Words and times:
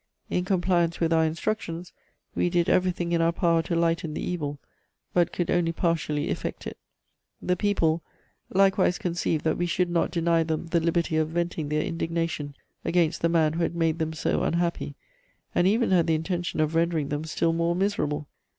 In 0.31 0.45
compliance 0.45 0.99
with 0.99 1.13
our 1.13 1.23
instructions, 1.23 1.93
we 2.33 2.49
did 2.49 2.67
everything 2.67 3.11
in 3.11 3.21
our 3.21 3.31
power 3.31 3.61
to 3.61 3.75
lighten 3.75 4.15
the 4.15 4.23
evil, 4.27 4.57
but 5.13 5.31
could 5.31 5.51
only 5.51 5.71
partially 5.71 6.31
effect 6.31 6.65
it.... 6.65 6.79
The 7.39 7.55
people... 7.55 8.01
likewise 8.49 8.97
conceived 8.97 9.43
that 9.43 9.59
we 9.59 9.67
should 9.67 9.91
not 9.91 10.09
deny 10.09 10.41
them 10.41 10.65
the 10.65 10.79
liberty 10.79 11.17
of 11.17 11.29
venting 11.29 11.69
their 11.69 11.83
indignation 11.83 12.55
against 12.83 13.21
the 13.21 13.29
man 13.29 13.53
who 13.53 13.61
had 13.61 13.75
made 13.75 13.99
them 13.99 14.11
so 14.13 14.41
unhappy, 14.41 14.95
and 15.53 15.67
even 15.67 15.91
had 15.91 16.07
the 16.07 16.15
intention 16.15 16.61
of 16.61 16.73
rendering 16.73 17.09
them 17.09 17.23
still 17.23 17.53
more 17.53 17.75
miserable.... 17.75 18.27